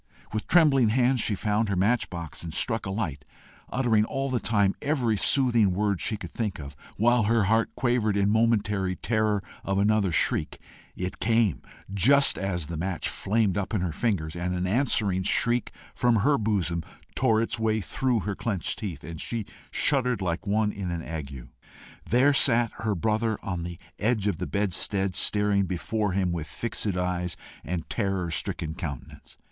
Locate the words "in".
8.17-8.27, 13.75-13.81, 20.71-20.89